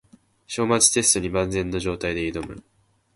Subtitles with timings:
[0.47, 2.63] 章末テストに万全の状態で挑む